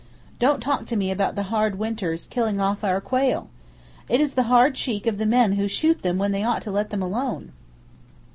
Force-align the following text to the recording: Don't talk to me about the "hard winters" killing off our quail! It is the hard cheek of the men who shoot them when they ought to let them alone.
Don't 0.39 0.61
talk 0.63 0.87
to 0.87 0.95
me 0.95 1.11
about 1.11 1.35
the 1.35 1.43
"hard 1.53 1.77
winters" 1.77 2.25
killing 2.25 2.59
off 2.59 2.83
our 2.83 2.99
quail! 2.99 3.49
It 4.09 4.19
is 4.19 4.33
the 4.33 4.41
hard 4.49 4.73
cheek 4.73 5.05
of 5.05 5.19
the 5.19 5.27
men 5.27 5.51
who 5.57 5.67
shoot 5.67 6.01
them 6.01 6.17
when 6.17 6.31
they 6.31 6.43
ought 6.43 6.63
to 6.63 6.71
let 6.71 6.89
them 6.89 7.03
alone. 7.03 7.51